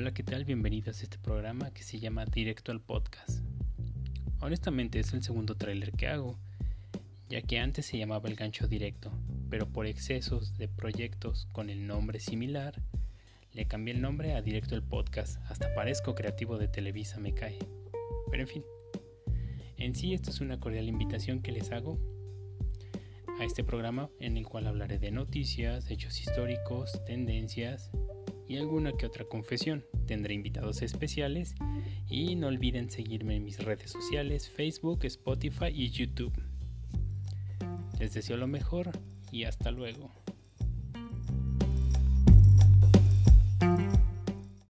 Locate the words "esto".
20.14-20.30